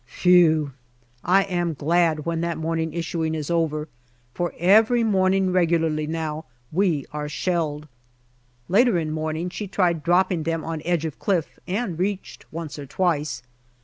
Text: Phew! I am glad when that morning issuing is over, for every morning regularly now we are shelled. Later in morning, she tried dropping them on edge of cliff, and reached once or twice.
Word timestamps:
Phew! 0.03 0.71
I 1.23 1.43
am 1.43 1.75
glad 1.75 2.25
when 2.25 2.41
that 2.41 2.57
morning 2.57 2.91
issuing 2.91 3.35
is 3.35 3.51
over, 3.51 3.87
for 4.33 4.51
every 4.57 5.03
morning 5.03 5.51
regularly 5.51 6.07
now 6.07 6.45
we 6.71 7.05
are 7.11 7.29
shelled. 7.29 7.87
Later 8.67 8.97
in 8.97 9.11
morning, 9.11 9.49
she 9.51 9.67
tried 9.67 10.01
dropping 10.01 10.41
them 10.41 10.63
on 10.63 10.81
edge 10.85 11.05
of 11.05 11.19
cliff, 11.19 11.59
and 11.67 11.99
reached 11.99 12.51
once 12.51 12.79
or 12.79 12.87
twice. 12.87 13.43